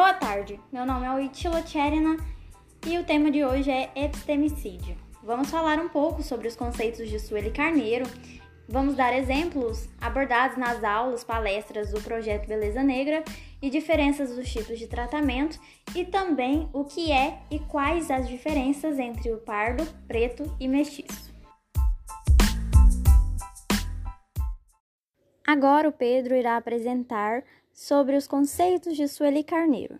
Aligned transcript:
Boa 0.00 0.14
tarde, 0.14 0.58
meu 0.72 0.86
nome 0.86 1.04
é 1.04 1.12
Oitila 1.12 1.60
Tcherina 1.60 2.16
e 2.86 2.96
o 2.96 3.04
tema 3.04 3.30
de 3.30 3.44
hoje 3.44 3.70
é 3.70 3.90
epistemicídio. 3.94 4.96
Vamos 5.22 5.50
falar 5.50 5.78
um 5.78 5.90
pouco 5.90 6.22
sobre 6.22 6.48
os 6.48 6.56
conceitos 6.56 7.06
de 7.06 7.20
Sueli 7.20 7.50
Carneiro, 7.50 8.06
vamos 8.66 8.94
dar 8.94 9.14
exemplos 9.14 9.90
abordados 10.00 10.56
nas 10.56 10.82
aulas, 10.82 11.22
palestras 11.22 11.92
do 11.92 12.00
projeto 12.00 12.48
Beleza 12.48 12.82
Negra 12.82 13.22
e 13.60 13.68
diferenças 13.68 14.34
dos 14.34 14.50
tipos 14.50 14.78
de 14.78 14.86
tratamento 14.86 15.60
e 15.94 16.02
também 16.02 16.66
o 16.72 16.82
que 16.82 17.12
é 17.12 17.38
e 17.50 17.58
quais 17.58 18.10
as 18.10 18.26
diferenças 18.26 18.98
entre 18.98 19.30
o 19.30 19.36
pardo, 19.36 19.86
preto 20.08 20.50
e 20.58 20.66
mestiço. 20.66 21.30
Agora 25.46 25.88
o 25.88 25.92
Pedro 25.92 26.34
irá 26.34 26.56
apresentar 26.56 27.42
sobre 27.80 28.14
os 28.14 28.26
conceitos 28.26 28.94
de 28.94 29.08
Sueli 29.08 29.42
Carneiro. 29.42 29.98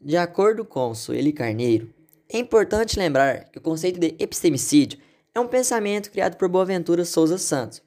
De 0.00 0.16
acordo 0.16 0.64
com 0.64 0.94
Sueli 0.94 1.30
Carneiro, 1.30 1.92
é 2.26 2.38
importante 2.38 2.98
lembrar 2.98 3.50
que 3.50 3.58
o 3.58 3.60
conceito 3.60 4.00
de 4.00 4.16
epistemicídio 4.18 4.98
é 5.34 5.38
um 5.38 5.46
pensamento 5.46 6.10
criado 6.10 6.38
por 6.38 6.48
Boaventura 6.48 7.04
Souza 7.04 7.36
Santos, 7.36 7.82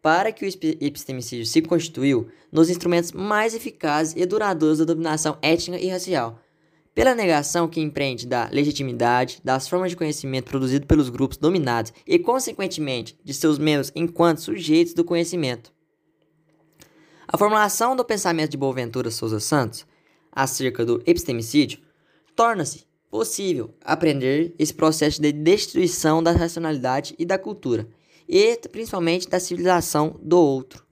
para 0.00 0.30
que 0.30 0.44
o 0.44 0.48
epistemicídio 0.80 1.44
se 1.44 1.60
constituiu 1.62 2.28
nos 2.52 2.70
instrumentos 2.70 3.10
mais 3.10 3.56
eficazes 3.56 4.14
e 4.16 4.24
duradouros 4.24 4.78
da 4.78 4.84
dominação 4.84 5.36
étnica 5.42 5.76
e 5.76 5.88
racial, 5.88 6.38
pela 6.94 7.12
negação 7.12 7.66
que 7.66 7.80
empreende 7.80 8.24
da 8.24 8.48
legitimidade 8.52 9.40
das 9.42 9.66
formas 9.66 9.90
de 9.90 9.96
conhecimento 9.96 10.48
produzido 10.48 10.86
pelos 10.86 11.08
grupos 11.08 11.38
dominados 11.38 11.92
e, 12.06 12.20
consequentemente, 12.20 13.18
de 13.24 13.34
seus 13.34 13.58
membros 13.58 13.90
enquanto 13.96 14.42
sujeitos 14.42 14.94
do 14.94 15.02
conhecimento. 15.02 15.73
A 17.26 17.38
formulação 17.38 17.96
do 17.96 18.04
pensamento 18.04 18.50
de 18.50 18.56
Boaventura 18.56 19.10
Souza 19.10 19.40
Santos 19.40 19.86
acerca 20.30 20.84
do 20.84 21.02
epistemicídio 21.06 21.80
torna-se 22.36 22.86
possível 23.10 23.74
aprender 23.82 24.54
esse 24.58 24.74
processo 24.74 25.22
de 25.22 25.32
destruição 25.32 26.22
da 26.22 26.32
racionalidade 26.32 27.14
e 27.18 27.24
da 27.24 27.38
cultura, 27.38 27.88
e 28.28 28.56
principalmente 28.68 29.28
da 29.28 29.40
civilização 29.40 30.18
do 30.20 30.38
outro. 30.38 30.84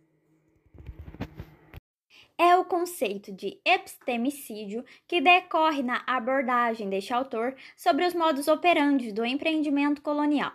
É 2.38 2.56
o 2.56 2.64
conceito 2.64 3.30
de 3.30 3.60
epistemicídio 3.64 4.84
que 5.06 5.20
decorre 5.20 5.82
na 5.82 6.02
abordagem 6.06 6.88
deste 6.88 7.12
autor 7.12 7.54
sobre 7.76 8.06
os 8.06 8.14
modos 8.14 8.48
operantes 8.48 9.12
do 9.12 9.24
empreendimento 9.24 10.00
colonial 10.00 10.52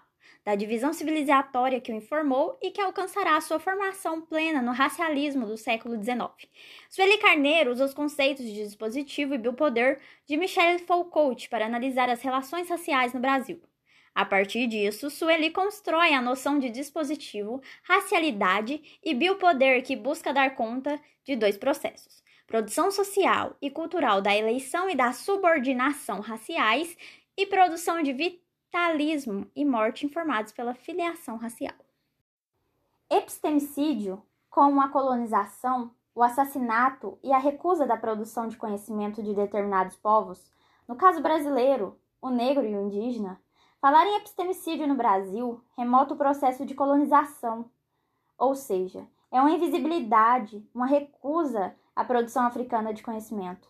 da 0.48 0.56
divisão 0.56 0.94
civilizatória 0.94 1.82
que 1.82 1.92
o 1.92 1.96
informou 1.96 2.58
e 2.62 2.72
que 2.72 2.80
alcançará 2.80 3.42
sua 3.42 3.60
formação 3.60 4.22
plena 4.22 4.62
no 4.62 4.72
racialismo 4.72 5.46
do 5.46 5.58
século 5.58 6.02
XIX. 6.02 6.50
Sueli 6.90 7.18
Carneiro 7.18 7.70
usa 7.70 7.84
os 7.84 7.94
conceitos 7.94 8.46
de 8.46 8.54
dispositivo 8.54 9.34
e 9.34 9.38
biopoder 9.38 10.00
de 10.26 10.38
Michel 10.38 10.80
Foucault 10.80 11.50
para 11.50 11.66
analisar 11.66 12.10
as 12.10 12.22
relações 12.22 12.70
raciais 12.70 13.12
no 13.12 13.20
Brasil. 13.20 13.62
A 14.16 14.24
partir 14.24 14.68
disso, 14.68 15.10
Sueli 15.10 15.50
constrói 15.50 16.14
a 16.14 16.22
noção 16.22 16.58
de 16.60 16.70
dispositivo, 16.70 17.62
racialidade 17.84 18.82
e 19.04 19.14
biopoder 19.14 19.84
que 19.84 19.98
busca 19.98 20.32
dar 20.32 20.56
conta 20.56 20.98
de 21.26 21.36
dois 21.36 21.58
processos: 21.58 22.24
produção 22.48 22.90
social 22.90 23.58
e 23.62 23.70
cultural 23.70 24.22
da 24.22 24.34
eleição 24.34 24.90
e 24.90 24.96
da 24.96 25.12
subordinação 25.12 26.22
raciais 26.22 26.96
e 27.36 27.46
produção 27.46 28.02
de 28.02 28.14
talismo 28.78 29.50
e 29.56 29.66
morte 29.66 30.06
informados 30.06 30.52
pela 30.52 30.76
filiação 30.76 31.36
racial. 31.36 31.74
Epistemicídio, 33.10 34.22
como 34.52 34.80
a 34.80 34.90
colonização, 34.90 35.90
o 36.14 36.22
assassinato 36.22 37.18
e 37.24 37.34
a 37.34 37.40
recusa 37.40 37.88
da 37.88 37.98
produção 37.98 38.48
de 38.48 38.56
conhecimento 38.56 39.24
de 39.24 39.34
determinados 39.34 39.96
povos, 39.96 40.54
no 40.88 40.96
caso 40.96 41.24
brasileiro, 41.24 42.00
o 42.22 42.30
negro 42.30 42.64
e 42.68 42.76
o 42.76 42.82
indígena, 42.84 43.42
falar 43.82 44.06
em 44.06 44.18
epistemicídio 44.18 44.88
no 44.88 44.94
Brasil 44.94 45.60
remota 45.76 46.14
o 46.14 46.18
processo 46.18 46.64
de 46.64 46.76
colonização, 46.76 47.72
ou 48.38 48.54
seja, 48.54 49.08
é 49.32 49.42
uma 49.42 49.52
invisibilidade, 49.52 50.64
uma 50.72 50.86
recusa 50.86 51.76
à 51.96 52.06
produção 52.06 52.46
africana 52.46 52.94
de 52.94 53.02
conhecimento. 53.02 53.68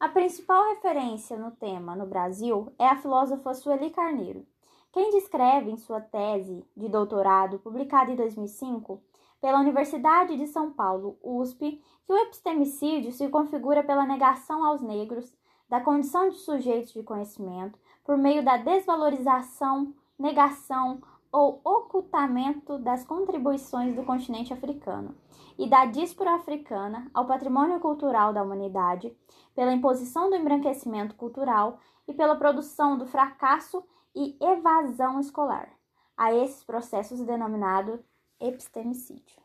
A 0.00 0.08
principal 0.08 0.70
referência 0.70 1.36
no 1.36 1.50
tema 1.50 1.94
no 1.94 2.06
Brasil 2.06 2.72
é 2.78 2.86
a 2.86 2.96
filósofa 2.96 3.52
Sueli 3.52 3.90
Carneiro, 3.90 4.46
quem 4.90 5.10
descreve 5.10 5.70
em 5.70 5.76
sua 5.76 6.00
tese 6.00 6.64
de 6.74 6.88
doutorado, 6.88 7.58
publicada 7.58 8.10
em 8.10 8.16
2005 8.16 8.98
pela 9.42 9.60
Universidade 9.60 10.38
de 10.38 10.46
São 10.46 10.72
Paulo, 10.72 11.18
USP, 11.22 11.82
que 12.06 12.12
o 12.14 12.16
epistemicídio 12.16 13.12
se 13.12 13.28
configura 13.28 13.84
pela 13.84 14.06
negação 14.06 14.64
aos 14.64 14.80
negros 14.80 15.30
da 15.68 15.82
condição 15.82 16.30
de 16.30 16.36
sujeitos 16.36 16.94
de 16.94 17.02
conhecimento 17.02 17.78
por 18.02 18.16
meio 18.16 18.42
da 18.42 18.56
desvalorização, 18.56 19.92
negação 20.18 21.02
ou 21.30 21.60
ocultamento 21.62 22.78
das 22.78 23.04
contribuições 23.04 23.94
do 23.94 24.02
continente 24.02 24.52
africano 24.52 25.14
e 25.58 25.68
da 25.68 25.84
diáspora 25.84 26.34
africana 26.34 27.10
ao 27.12 27.26
patrimônio 27.26 27.78
cultural 27.80 28.32
da 28.32 28.42
humanidade, 28.42 29.14
pela 29.54 29.72
imposição 29.72 30.30
do 30.30 30.36
embranquecimento 30.36 31.14
cultural 31.14 31.78
e 32.06 32.14
pela 32.14 32.36
produção 32.36 32.96
do 32.96 33.06
fracasso 33.06 33.84
e 34.14 34.36
evasão 34.40 35.20
escolar. 35.20 35.68
A 36.16 36.34
esses 36.34 36.64
processos 36.64 37.20
denominado 37.22 38.04
epistemicídio. 38.40 39.40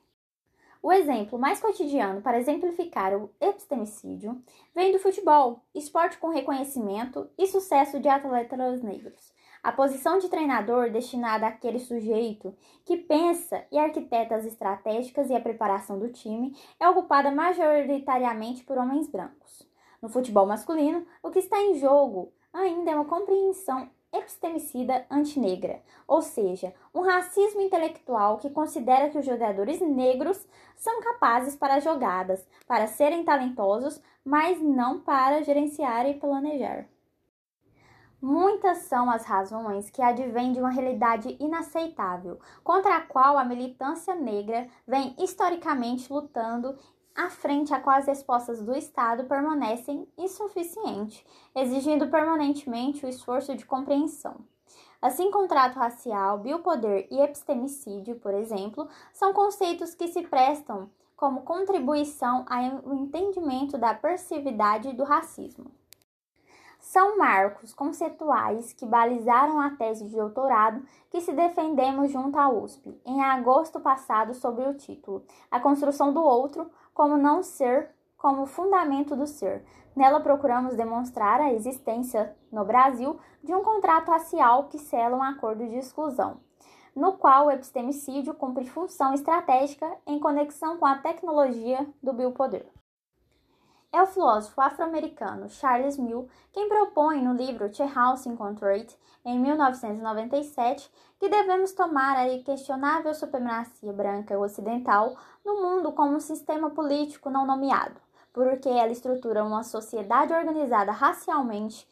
O 0.82 0.92
exemplo 0.92 1.40
mais 1.40 1.60
cotidiano 1.60 2.22
para 2.22 2.38
exemplificar 2.38 3.12
o 3.16 3.32
epistemicídio 3.42 4.40
vem 4.74 4.92
do 4.92 5.00
futebol, 5.00 5.64
esporte 5.74 6.18
com 6.20 6.30
reconhecimento 6.30 7.28
e 7.38 7.48
sucesso 7.48 8.00
de 8.00 8.08
atletas 8.08 8.84
negros. 8.84 9.34
A 9.64 9.72
posição 9.72 10.20
de 10.20 10.30
treinador 10.30 10.92
destinada 10.92 11.48
àquele 11.48 11.80
sujeito 11.80 12.56
que 12.86 12.98
pensa 12.98 13.66
e 13.72 13.80
arquiteta 13.80 14.36
as 14.36 14.46
estratégicas 14.46 15.32
e 15.32 15.36
a 15.36 15.42
preparação 15.42 15.98
do 15.98 16.10
time 16.10 16.56
é 16.80 16.88
ocupada 16.88 17.32
majoritariamente 17.32 18.64
por 18.64 18.78
homens 18.78 19.08
brancos. 19.08 19.68
No 20.06 20.10
futebol 20.12 20.46
masculino, 20.46 21.04
o 21.24 21.32
que 21.32 21.40
está 21.40 21.60
em 21.60 21.80
jogo 21.80 22.32
ainda 22.54 22.92
é 22.92 22.96
uma 22.96 23.06
compreensão 23.06 23.90
epistemicida 24.14 25.04
antinegra, 25.10 25.82
ou 26.08 26.22
seja, 26.22 26.76
um 26.94 27.02
racismo 27.02 27.60
intelectual 27.60 28.38
que 28.38 28.52
considera 28.52 29.10
que 29.10 29.18
os 29.18 29.26
jogadores 29.26 29.82
negros 29.82 30.46
são 30.76 31.02
capazes 31.02 31.56
para 31.56 31.80
jogadas, 31.80 32.48
para 32.68 32.86
serem 32.86 33.24
talentosos, 33.24 34.00
mas 34.24 34.62
não 34.62 35.02
para 35.02 35.42
gerenciar 35.42 36.06
e 36.06 36.14
planejar. 36.14 36.86
Muitas 38.22 38.80
são 38.84 39.10
as 39.10 39.26
razões 39.26 39.90
que 39.90 40.02
advêm 40.02 40.54
de 40.54 40.60
uma 40.60 40.70
realidade 40.70 41.36
inaceitável, 41.40 42.40
contra 42.64 42.98
a 42.98 43.02
qual 43.02 43.40
a 43.40 43.44
militância 43.44 44.14
negra 44.14 44.68
vem 44.88 45.16
historicamente 45.18 46.14
lutando 46.14 46.78
à 47.16 47.30
frente 47.30 47.74
a 47.74 47.80
qual 47.80 47.98
as 47.98 48.08
respostas 48.08 48.62
do 48.62 48.76
Estado 48.76 49.24
permanecem 49.24 50.08
insuficientes, 50.18 51.26
exigindo 51.56 52.10
permanentemente 52.10 53.06
o 53.06 53.10
esforço 53.10 53.56
de 53.56 53.66
compreensão. 53.66 54.36
Assim, 55.02 55.32
contrato 55.32 55.78
racial, 55.78 56.40
biopoder 56.40 57.08
e 57.12 57.22
epistemicídio, 57.22 58.16
por 58.16 58.34
exemplo, 58.34 58.88
são 59.14 59.34
conceitos 59.34 59.94
que 59.94 60.08
se 60.08 60.24
prestam 60.24 60.90
como 61.16 61.44
contribuição 61.44 62.46
ao 62.50 62.94
entendimento 62.94 63.78
da 63.78 63.94
persividade 63.94 64.92
do 64.94 65.04
racismo. 65.04 65.72
São 66.80 67.18
marcos 67.18 67.74
conceituais 67.74 68.72
que 68.74 68.86
balizaram 68.86 69.60
a 69.60 69.72
tese 69.72 70.08
de 70.08 70.16
doutorado 70.16 70.86
que 71.10 71.20
se 71.20 71.34
defendemos 71.34 72.12
junto 72.12 72.38
à 72.38 72.48
USP 72.48 72.96
em 73.04 73.24
agosto 73.24 73.80
passado 73.80 74.36
sobre 74.36 74.68
o 74.68 74.74
título 74.76 75.24
A 75.50 75.60
Construção 75.60 76.14
do 76.14 76.24
Outro 76.24 76.70
como 76.96 77.18
Não 77.18 77.44
Ser 77.44 77.90
como 78.18 78.48
Fundamento 78.48 79.16
do 79.16 79.28
Ser. 79.28 79.64
Nela 79.96 80.20
procuramos 80.20 80.76
demonstrar 80.76 81.40
a 81.40 81.54
existência, 81.54 82.36
no 82.52 82.66
Brasil, 82.66 83.20
de 83.44 83.54
um 83.54 83.62
contrato 83.62 84.10
racial 84.10 84.64
que 84.64 84.80
sela 84.80 85.16
um 85.16 85.22
acordo 85.22 85.68
de 85.68 85.76
exclusão, 85.76 86.38
no 86.96 87.14
qual 87.14 87.48
o 87.48 87.52
epistemicídio 87.52 88.34
cumpre 88.34 88.66
função 88.66 89.14
estratégica 89.14 89.86
em 90.08 90.20
conexão 90.20 90.78
com 90.78 90.86
a 90.86 90.98
tecnologia 90.98 91.86
do 92.02 92.14
biopoder. 92.14 92.66
É 93.96 94.04
o 94.04 94.08
filósofo 94.08 94.60
afro-americano 94.60 95.50
Charles 95.50 95.98
Mill 95.98 96.28
quem 96.52 96.68
propõe 96.68 97.24
no 97.24 97.34
livro 97.34 97.70
The 97.70 97.88
House 97.88 98.26
Incorporated, 98.26 98.94
em 99.24 99.40
1997, 99.40 100.92
que 101.18 101.30
devemos 101.30 101.72
tomar 101.72 102.18
a 102.18 102.28
questionável 102.40 103.14
supremacia 103.14 103.94
branca 103.94 104.38
ocidental 104.38 105.16
no 105.46 105.62
mundo 105.62 105.94
como 105.94 106.14
um 106.14 106.20
sistema 106.20 106.70
político 106.72 107.30
não 107.30 107.46
nomeado, 107.46 107.96
porque 108.34 108.68
ela 108.68 108.92
estrutura 108.92 109.46
uma 109.46 109.64
sociedade 109.64 110.34
organizada 110.34 110.92
racialmente, 110.92 111.88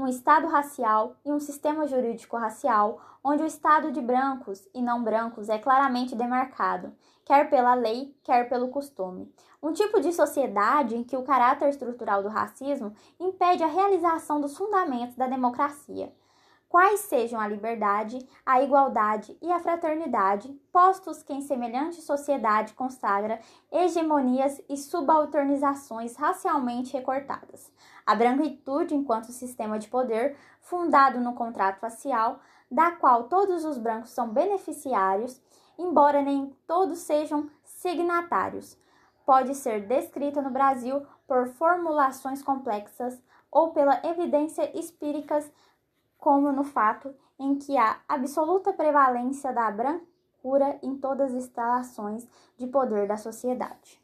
um 0.00 0.08
Estado 0.08 0.46
racial 0.46 1.16
e 1.24 1.30
um 1.30 1.38
sistema 1.38 1.86
jurídico 1.86 2.34
racial, 2.36 2.98
onde 3.22 3.42
o 3.42 3.46
Estado 3.46 3.92
de 3.92 4.00
brancos 4.00 4.66
e 4.74 4.80
não 4.80 5.04
brancos 5.04 5.50
é 5.50 5.58
claramente 5.58 6.14
demarcado, 6.14 6.94
quer 7.22 7.50
pela 7.50 7.74
lei, 7.74 8.16
quer 8.22 8.48
pelo 8.48 8.68
costume. 8.68 9.30
Um 9.62 9.74
tipo 9.74 10.00
de 10.00 10.10
sociedade 10.10 10.96
em 10.96 11.04
que 11.04 11.16
o 11.16 11.22
caráter 11.22 11.68
estrutural 11.68 12.22
do 12.22 12.30
racismo 12.30 12.94
impede 13.18 13.62
a 13.62 13.66
realização 13.66 14.40
dos 14.40 14.56
fundamentos 14.56 15.16
da 15.16 15.26
democracia 15.26 16.10
quais 16.70 17.00
sejam 17.00 17.40
a 17.40 17.48
liberdade, 17.48 18.24
a 18.46 18.62
igualdade 18.62 19.36
e 19.42 19.50
a 19.50 19.58
fraternidade, 19.58 20.48
postos 20.72 21.20
que 21.20 21.32
em 21.32 21.42
semelhante 21.42 22.00
sociedade 22.00 22.74
consagra 22.74 23.40
hegemonias 23.72 24.62
e 24.68 24.76
subalternizações 24.76 26.14
racialmente 26.14 26.92
recortadas. 26.92 27.72
A 28.06 28.14
branquitude 28.14 28.94
enquanto 28.94 29.32
sistema 29.32 29.80
de 29.80 29.88
poder, 29.88 30.36
fundado 30.60 31.18
no 31.18 31.34
contrato 31.34 31.80
racial, 31.82 32.38
da 32.70 32.92
qual 32.92 33.24
todos 33.24 33.64
os 33.64 33.76
brancos 33.76 34.10
são 34.10 34.28
beneficiários, 34.28 35.42
embora 35.76 36.22
nem 36.22 36.54
todos 36.68 37.00
sejam 37.00 37.50
signatários, 37.64 38.78
pode 39.26 39.56
ser 39.56 39.88
descrita 39.88 40.40
no 40.40 40.50
Brasil 40.50 41.04
por 41.26 41.48
formulações 41.48 42.44
complexas 42.44 43.20
ou 43.50 43.72
pela 43.72 44.00
evidência 44.06 44.70
espíricas 44.78 45.50
como 46.20 46.52
no 46.52 46.62
fato 46.62 47.14
em 47.38 47.56
que 47.56 47.76
há 47.76 47.98
absoluta 48.06 48.72
prevalência 48.72 49.52
da 49.52 49.70
brancura 49.70 50.78
em 50.82 50.96
todas 50.96 51.34
as 51.34 51.44
instalações 51.44 52.28
de 52.56 52.66
poder 52.66 53.08
da 53.08 53.16
sociedade. 53.16 54.00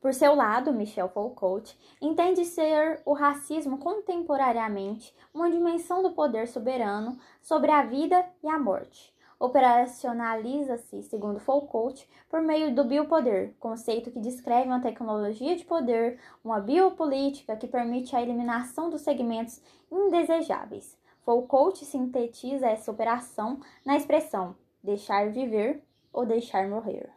Por 0.00 0.14
seu 0.14 0.34
lado, 0.34 0.72
Michel 0.72 1.10
Foucault 1.10 1.78
entende 2.00 2.46
ser 2.46 3.02
o 3.04 3.12
racismo 3.12 3.76
contemporaneamente 3.76 5.14
uma 5.32 5.50
dimensão 5.50 6.02
do 6.02 6.12
poder 6.12 6.48
soberano 6.48 7.18
sobre 7.42 7.70
a 7.70 7.82
vida 7.82 8.24
e 8.42 8.48
a 8.48 8.58
morte. 8.58 9.14
Operacionaliza-se, 9.38 11.02
segundo 11.02 11.40
Foucault, 11.40 12.06
por 12.28 12.40
meio 12.42 12.74
do 12.74 12.84
biopoder, 12.84 13.54
conceito 13.58 14.10
que 14.10 14.20
descreve 14.20 14.68
uma 14.68 14.82
tecnologia 14.82 15.56
de 15.56 15.64
poder, 15.64 16.18
uma 16.42 16.60
biopolítica 16.60 17.56
que 17.56 17.66
permite 17.66 18.14
a 18.16 18.22
eliminação 18.22 18.88
dos 18.90 19.00
segmentos 19.02 19.62
indesejáveis, 19.90 20.96
Foucault 21.24 21.84
sintetiza 21.84 22.66
essa 22.66 22.90
operação 22.90 23.60
na 23.84 23.96
expressão 23.96 24.56
deixar 24.82 25.30
viver 25.30 25.82
ou 26.12 26.24
deixar 26.24 26.68
morrer. 26.68 27.10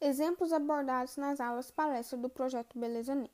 Exemplos 0.00 0.52
abordados 0.52 1.16
nas 1.16 1.40
aulas 1.40 1.70
palestra 1.70 2.18
do 2.18 2.28
projeto 2.28 2.78
Beleza 2.78 3.14
Negra. 3.14 3.30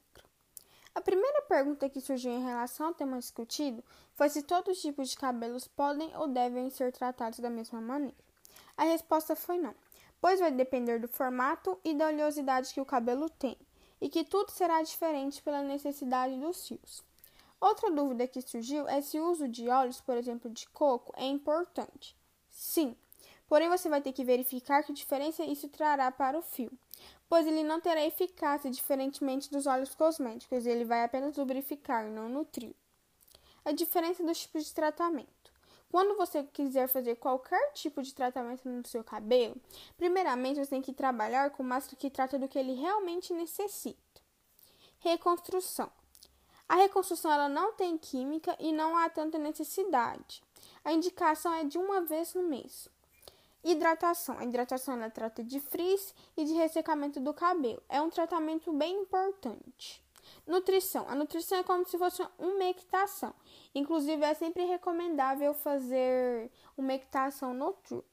A 0.95 1.01
primeira 1.01 1.43
pergunta 1.43 1.89
que 1.89 2.01
surgiu 2.01 2.33
em 2.33 2.43
relação 2.43 2.87
ao 2.87 2.95
tema 2.95 3.19
discutido 3.19 3.85
foi 4.15 4.29
se 4.29 4.43
todos 4.43 4.77
os 4.77 4.83
tipos 4.83 5.11
de 5.11 5.17
cabelos 5.17 5.69
podem 5.69 6.11
ou 6.17 6.27
devem 6.27 6.71
ser 6.71 6.91
tratados 6.91 7.39
da 7.39 7.51
mesma 7.51 7.81
maneira. 7.81 8.17
A 8.77 8.85
resposta 8.85 9.37
foi 9.37 9.59
não, 9.59 9.75
pois 10.21 10.41
vai 10.41 10.51
depender 10.51 10.99
do 10.99 11.07
formato 11.07 11.79
e 11.85 11.95
da 11.95 12.09
oleosidade 12.09 12.73
que 12.73 12.81
o 12.81 12.87
cabelo 12.87 13.29
tem, 13.29 13.57
e 14.01 14.09
que 14.09 14.25
tudo 14.25 14.51
será 14.51 14.83
diferente 14.83 15.43
pela 15.43 15.63
necessidade 15.63 16.39
dos 16.41 16.67
fios. 16.67 17.05
Outra 17.61 17.91
dúvida 17.91 18.27
que 18.27 18.43
surgiu 18.43 18.87
é 18.87 19.01
se 19.01 19.19
o 19.19 19.31
uso 19.31 19.49
de 19.49 19.69
óleos, 19.69 20.01
por 20.01 20.17
exemplo, 20.17 20.51
de 20.51 20.69
coco, 20.69 21.13
é 21.17 21.27
importante. 21.27 22.17
Sim, 22.51 22.95
porém 23.49 23.69
você 23.69 23.89
vai 23.89 24.01
ter 24.01 24.13
que 24.13 24.25
verificar 24.25 24.83
que 24.83 24.93
diferença 24.93 25.45
isso 25.45 25.69
trará 25.69 26.11
para 26.11 26.39
o 26.39 26.43
fio, 26.43 26.71
pois 27.29 27.47
ele 27.47 27.63
não 27.63 27.81
terá 27.81 28.05
eficácia 28.05 28.71
diferentemente 28.71 29.51
dos 29.51 29.67
óleos 29.67 29.95
cosméticos, 29.95 30.67
ele 30.67 30.85
vai 30.85 31.03
apenas 31.05 31.37
lubrificar, 31.37 32.09
não 32.11 32.29
nutrir. 32.29 32.75
A 33.65 33.73
diferença 33.73 34.23
dos 34.23 34.39
tipos 34.39 34.65
de 34.65 34.75
tratamento. 34.75 35.47
Quando 35.91 36.17
você 36.17 36.43
quiser 36.45 36.89
fazer 36.89 37.17
qualquer 37.17 37.73
tipo 37.73 38.03
de 38.03 38.13
tratamento 38.13 38.69
no 38.69 38.87
seu 38.87 39.03
cabelo, 39.03 39.57
primeiramente 39.97 40.59
você 40.59 40.71
tem 40.71 40.83
que 40.83 40.93
trabalhar 40.93 41.51
com 41.51 41.63
máscara 41.63 41.97
que 41.97 42.11
trata 42.11 42.39
do 42.39 42.49
que 42.49 42.59
ele 42.59 42.75
realmente 42.75 43.33
necessita. 43.33 44.21
Reconstrução. 44.99 45.91
A 46.69 46.75
reconstrução 46.75 47.31
ela 47.31 47.49
não 47.49 47.73
tem 47.73 47.97
química 47.97 48.57
e 48.59 48.73
não 48.73 48.97
há 48.97 49.09
tanta 49.09 49.39
necessidade. 49.39 50.43
A 50.85 50.93
indicação 50.93 51.53
é 51.55 51.65
de 51.65 51.79
uma 51.79 52.01
vez 52.01 52.35
no 52.35 52.43
mês. 52.43 52.89
Hidratação. 53.63 54.39
A 54.39 54.45
hidratação 54.45 54.95
ela 54.95 55.11
trata 55.11 55.43
de 55.43 55.61
frizz 55.61 56.15
e 56.37 56.45
de 56.45 56.53
ressecamento 56.53 57.21
do 57.21 57.35
cabelo. 57.35 57.83
É 57.89 58.01
um 58.01 58.11
tratamento 58.11 58.73
bem 58.73 59.01
importante. 59.01 60.03
Nutrição. 60.47 61.05
A 61.09 61.15
nutrição 61.15 61.59
é 61.59 61.63
como 61.63 61.87
se 61.87 61.99
fosse 61.99 62.23
uma 62.39 62.65
equitação. 62.65 63.35
Inclusive, 63.75 64.25
é 64.25 64.35
sempre 64.35 64.65
recomendável 64.65 65.55
fazer 65.55 66.51
uma 66.77 66.95
equitação 66.95 67.53
noturna. 67.53 68.05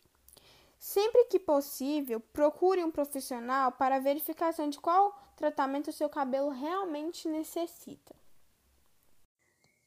Sempre 0.79 1.25
que 1.25 1.39
possível, 1.39 2.19
procure 2.19 2.83
um 2.83 2.91
profissional 2.91 3.71
para 3.71 3.99
verificação 3.99 4.69
de 4.69 4.79
qual 4.79 5.17
tratamento 5.35 5.89
o 5.89 5.93
seu 5.93 6.09
cabelo 6.09 6.49
realmente 6.49 7.27
necessita. 7.27 8.22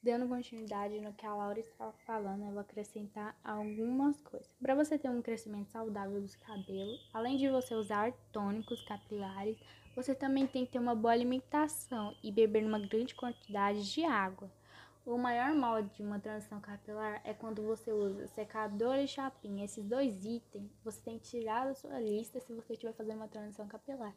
Dando 0.07 0.25
continuidade 0.25 1.01
no 1.01 1.11
que 1.11 1.25
a 1.25 1.35
Laura 1.35 1.59
estava 1.59 1.91
falando, 2.05 2.45
eu 2.45 2.51
vou 2.51 2.61
acrescentar 2.61 3.37
algumas 3.43 4.21
coisas. 4.21 4.49
Para 4.61 4.73
você 4.73 4.97
ter 4.97 5.09
um 5.09 5.21
crescimento 5.21 5.69
saudável 5.69 6.21
dos 6.21 6.33
cabelos, 6.33 7.09
além 7.13 7.35
de 7.35 7.49
você 7.49 7.75
usar 7.75 8.13
tônicos 8.31 8.81
capilares, 8.85 9.57
você 9.97 10.15
também 10.15 10.47
tem 10.47 10.65
que 10.65 10.71
ter 10.71 10.79
uma 10.79 10.95
boa 10.95 11.11
alimentação 11.11 12.15
e 12.23 12.31
beber 12.31 12.63
uma 12.63 12.79
grande 12.79 13.13
quantidade 13.15 13.91
de 13.91 14.05
água. 14.05 14.49
O 15.05 15.17
maior 15.17 15.53
modo 15.53 15.89
de 15.89 16.01
uma 16.01 16.21
transição 16.21 16.61
capilar 16.61 17.19
é 17.25 17.33
quando 17.33 17.61
você 17.63 17.91
usa 17.91 18.27
secador 18.27 18.95
e 18.95 19.09
chapinha. 19.09 19.65
Esses 19.65 19.83
dois 19.83 20.23
itens 20.23 20.71
você 20.85 21.01
tem 21.01 21.19
que 21.19 21.27
tirar 21.27 21.65
da 21.65 21.75
sua 21.75 21.99
lista 21.99 22.39
se 22.39 22.53
você 22.53 22.73
estiver 22.73 22.93
fazendo 22.93 23.17
uma 23.17 23.27
transição 23.27 23.67
capilar. 23.67 24.15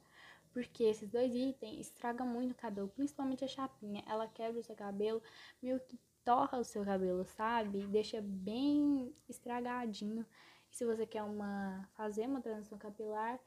Porque 0.53 0.85
esses 0.85 1.09
dois 1.09 1.35
itens 1.35 1.87
estragam 1.87 2.27
muito 2.27 2.53
o 2.53 2.57
cabelo, 2.57 2.89
principalmente 2.89 3.45
a 3.45 3.49
chapinha. 3.49 4.03
Ela 4.07 4.27
quebra 4.27 4.61
o 4.61 4.63
seu 4.63 4.75
cabelo, 4.75 5.23
meio 5.63 5.79
que 5.81 5.99
torra 6.25 6.59
o 6.59 6.65
seu 6.65 6.85
cabelo, 6.85 7.25
sabe? 7.25 7.87
Deixa 7.87 8.21
bem 8.21 9.15
estragadinho. 9.29 10.27
E 10.71 10.77
se 10.77 10.85
você 10.85 11.07
quer 11.07 11.23
uma 11.23 11.89
fazer 11.95 12.27
uma 12.27 12.41
transição 12.41 12.79
capilar, 12.79 13.39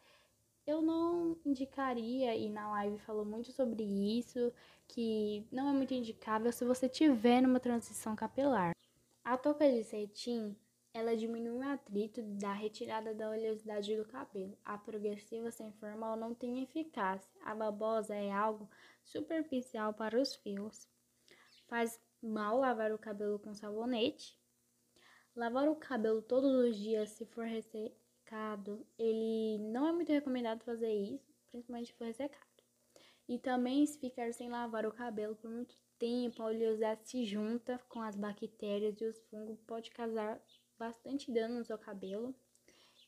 eu 0.65 0.81
não 0.81 1.37
indicaria, 1.45 2.35
e 2.35 2.49
na 2.49 2.69
live 2.71 2.97
falou 2.99 3.25
muito 3.25 3.51
sobre 3.51 3.83
isso, 3.83 4.51
que 4.87 5.45
não 5.51 5.69
é 5.69 5.73
muito 5.73 5.93
indicável 5.93 6.51
se 6.51 6.63
você 6.63 6.87
tiver 6.87 7.41
numa 7.41 7.59
transição 7.59 8.15
capilar. 8.15 8.73
A 9.23 9.37
touca 9.37 9.69
de 9.69 9.83
cetim 9.83 10.55
ela 10.93 11.17
diminui 11.17 11.57
o 11.57 11.69
atrito 11.71 12.21
da 12.21 12.53
retirada 12.53 13.15
da 13.15 13.29
oleosidade 13.31 13.97
do 13.97 14.05
cabelo. 14.05 14.55
A 14.63 14.77
progressiva 14.77 15.49
sem 15.49 15.71
formal 15.73 16.15
não 16.15 16.35
tem 16.35 16.61
eficácia. 16.61 17.31
A 17.43 17.55
babosa 17.55 18.13
é 18.13 18.31
algo 18.31 18.69
superficial 19.03 19.91
para 19.93 20.21
os 20.21 20.35
fios. 20.35 20.87
Faz 21.67 21.99
mal 22.21 22.59
lavar 22.59 22.91
o 22.91 22.99
cabelo 22.99 23.39
com 23.39 23.55
sabonete. 23.55 24.37
Lavar 25.35 25.67
o 25.67 25.75
cabelo 25.75 26.21
todos 26.21 26.51
os 26.51 26.77
dias 26.77 27.09
se 27.09 27.25
for 27.25 27.45
ressecado, 27.45 28.85
ele 28.99 29.57
não 29.57 29.87
é 29.87 29.91
muito 29.91 30.11
recomendado 30.11 30.63
fazer 30.63 30.93
isso, 30.93 31.33
principalmente 31.49 31.87
se 31.87 31.93
for 31.97 32.05
ressecado. 32.05 32.45
E 33.27 33.39
também 33.39 33.83
se 33.87 33.97
ficar 33.97 34.31
sem 34.31 34.47
lavar 34.47 34.85
o 34.85 34.91
cabelo 34.91 35.35
por 35.35 35.49
muito 35.49 35.75
tempo, 35.97 36.43
a 36.43 36.47
oleosidade 36.47 37.09
se 37.09 37.25
junta 37.25 37.79
com 37.89 37.99
as 37.99 38.15
bactérias 38.15 39.01
e 39.01 39.05
os 39.05 39.19
fungos 39.23 39.59
pode 39.61 39.89
causar 39.89 40.39
bastante 40.83 41.31
dano 41.31 41.59
no 41.59 41.65
seu 41.65 41.77
cabelo 41.77 42.35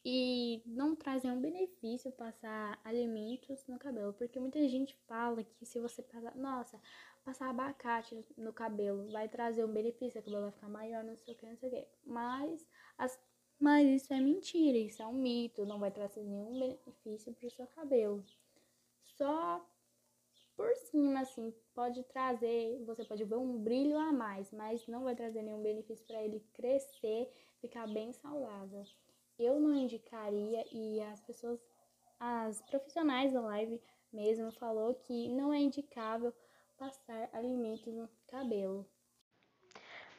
e 0.03 0.61
não 0.65 0.95
traz 0.95 1.23
nenhum 1.23 1.41
benefício 1.41 2.11
passar 2.11 2.79
alimentos 2.83 3.65
no 3.67 3.77
cabelo, 3.77 4.13
porque 4.13 4.39
muita 4.39 4.65
gente 4.67 4.95
fala 5.07 5.43
que 5.43 5.65
se 5.65 5.79
você 5.79 6.01
passar, 6.01 6.35
nossa, 6.35 6.79
passar 7.23 7.49
abacate 7.49 8.23
no 8.37 8.53
cabelo 8.53 9.11
vai 9.11 9.27
trazer 9.27 9.65
um 9.65 9.73
benefício, 9.73 10.21
o 10.21 10.23
cabelo 10.23 10.43
vai 10.43 10.51
ficar 10.51 10.69
maior, 10.69 11.03
não 11.03 11.17
sei 11.17 11.33
o 11.33 11.37
que, 11.37 11.45
não 11.45 11.57
sei 11.57 11.69
o 11.69 11.71
que. 11.71 11.87
Mas, 12.05 12.67
as, 12.97 13.19
mas 13.59 13.87
isso 13.87 14.13
é 14.13 14.21
mentira, 14.21 14.77
isso 14.77 15.01
é 15.01 15.07
um 15.07 15.13
mito, 15.13 15.65
não 15.65 15.79
vai 15.79 15.91
trazer 15.91 16.23
nenhum 16.23 16.59
benefício 16.59 17.33
para 17.33 17.47
o 17.47 17.51
seu 17.51 17.67
cabelo. 17.67 18.23
Só 19.17 19.65
por 20.55 20.73
cima, 20.75 21.21
assim, 21.21 21.53
pode 21.73 22.03
trazer, 22.03 22.81
você 22.85 23.03
pode 23.03 23.23
ver 23.23 23.35
um 23.35 23.57
brilho 23.57 23.97
a 23.97 24.11
mais, 24.11 24.51
mas 24.51 24.87
não 24.87 25.03
vai 25.03 25.15
trazer 25.15 25.41
nenhum 25.41 25.61
benefício 25.61 26.05
para 26.05 26.23
ele 26.23 26.39
crescer 26.53 27.29
ficar 27.59 27.87
bem 27.87 28.13
saudável. 28.13 28.83
Eu 29.37 29.59
não 29.59 29.75
indicaria 29.75 30.65
e 30.71 31.01
as 31.01 31.19
pessoas, 31.21 31.59
as 32.19 32.61
profissionais 32.61 33.33
da 33.33 33.41
live 33.41 33.81
mesmo 34.13 34.51
falou 34.53 34.95
que 34.95 35.27
não 35.29 35.53
é 35.53 35.59
indicável 35.59 36.33
passar 36.77 37.29
alimentos 37.33 37.93
no 37.93 38.09
cabelo. 38.27 38.85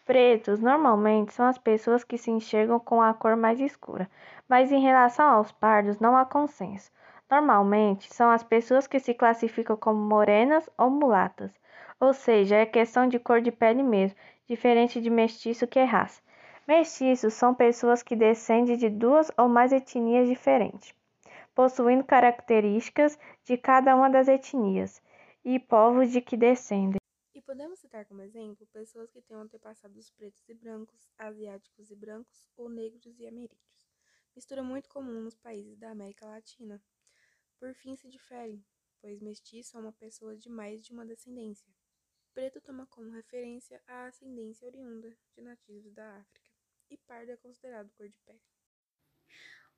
Pretos 0.05 0.61
normalmente 0.61 1.33
são 1.33 1.47
as 1.47 1.59
pessoas 1.59 2.05
que 2.05 2.16
se 2.16 2.31
enxergam 2.31 2.78
com 2.78 3.02
a 3.02 3.12
cor 3.12 3.37
mais 3.37 3.59
escura, 3.59 4.09
mas 4.49 4.71
em 4.71 4.81
relação 4.81 5.26
aos 5.28 5.50
pardos 5.50 5.99
não 5.99 6.16
há 6.16 6.25
consenso. 6.25 6.93
Normalmente 7.28 8.14
são 8.14 8.30
as 8.30 8.45
pessoas 8.45 8.87
que 8.87 9.00
se 9.00 9.12
classificam 9.12 9.76
como 9.76 9.99
morenas 9.99 10.71
ou 10.78 10.88
mulatas, 10.88 11.52
ou 11.99 12.14
seja, 12.14 12.54
é 12.54 12.64
questão 12.64 13.09
de 13.09 13.18
cor 13.18 13.40
de 13.40 13.50
pele 13.50 13.83
mesmo, 13.83 14.16
diferente 14.47 15.00
de 15.00 15.11
mestiço 15.11 15.66
que 15.66 15.80
é 15.80 15.85
raça. 15.85 16.23
Mestiços 16.68 17.35
são 17.35 17.52
pessoas 17.52 18.00
que 18.00 18.14
descendem 18.14 18.76
de 18.76 18.88
duas 18.88 19.28
ou 19.37 19.49
mais 19.49 19.73
etnias 19.73 20.28
diferentes, 20.28 20.95
possuindo 21.52 22.04
características 22.04 23.18
de 23.45 23.56
cada 23.56 23.97
uma 23.97 24.09
das 24.09 24.28
etnias 24.28 25.02
e 25.45 25.59
povos 25.59 26.12
de 26.12 26.21
que 26.21 26.37
descendem. 26.37 27.00
E 27.35 27.42
podemos 27.42 27.80
citar 27.80 28.04
como 28.04 28.23
exemplo 28.23 28.64
pessoas 28.73 29.11
que 29.11 29.21
têm 29.21 29.37
antepassados 29.37 30.11
pretos 30.11 30.49
e 30.49 30.54
brancos, 30.54 31.09
asiáticos 31.18 31.90
e 31.90 31.97
brancos 31.97 32.49
ou 32.56 32.68
negros 32.68 33.18
e 33.18 33.26
ameríndios. 33.26 33.90
Mistura 34.35 34.62
muito 34.62 34.88
comum 34.88 35.23
nos 35.23 35.35
países 35.35 35.76
da 35.76 35.90
América 35.90 36.26
Latina. 36.26 36.80
Por 37.59 37.75
fim, 37.75 37.97
se 37.97 38.09
diferem, 38.09 38.65
pois 39.01 39.21
mestiço 39.21 39.77
é 39.77 39.81
uma 39.81 39.93
pessoa 39.93 40.37
de 40.37 40.49
mais 40.49 40.85
de 40.85 40.93
uma 40.93 41.07
descendência. 41.07 41.73
Preto 42.35 42.61
toma 42.61 42.87
como 42.87 43.11
referência 43.11 43.83
a 43.87 44.07
ascendência 44.07 44.67
oriunda 44.67 45.17
de 45.35 45.41
nativos 45.41 45.93
da 45.93 46.19
África 46.19 46.51
e 46.91 46.97
pardo 46.99 47.33
é 47.33 47.37
considerado 47.37 47.91
cor 47.97 48.09
de 48.09 48.19
pele. 48.21 48.41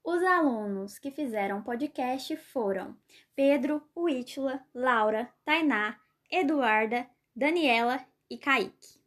Os 0.03 0.23
alunos 0.23 0.99
que 0.99 1.11
fizeram 1.11 1.63
podcast 1.63 2.37
foram 2.37 2.97
Pedro, 3.35 3.87
Huítila, 3.95 4.65
Laura, 4.75 5.33
Tainá, 5.45 6.01
Eduarda, 6.31 7.09
Daniela 7.35 8.05
e 8.29 8.39
Kaique. 8.39 8.98